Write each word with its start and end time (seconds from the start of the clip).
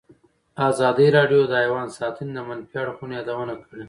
ازادي 0.69 1.07
راډیو 1.17 1.41
د 1.47 1.53
حیوان 1.63 1.87
ساتنه 1.97 2.31
د 2.35 2.39
منفي 2.49 2.75
اړخونو 2.81 3.13
یادونه 3.19 3.53
کړې. 3.63 3.79